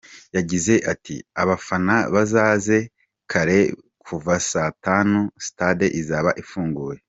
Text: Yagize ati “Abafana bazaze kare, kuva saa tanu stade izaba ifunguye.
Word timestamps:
Yagize 0.35 0.73
ati 0.93 1.15
“Abafana 1.41 1.95
bazaze 2.13 2.77
kare, 3.31 3.59
kuva 4.05 4.33
saa 4.49 4.71
tanu 4.85 5.19
stade 5.47 5.87
izaba 6.01 6.31
ifunguye. 6.43 6.97